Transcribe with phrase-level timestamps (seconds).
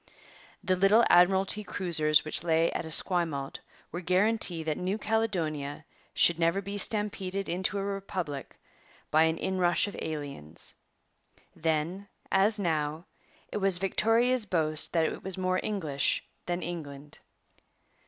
[0.63, 3.59] The little Admiralty cruisers which lay at Esquimalt
[3.91, 5.85] were guarantee that New Caledonia
[6.15, 8.57] should never be stampeded into a republic
[9.11, 10.73] by an inrush of aliens.
[11.55, 13.05] Then, as now,
[13.51, 17.19] it was Victoria's boast that it was more English than England.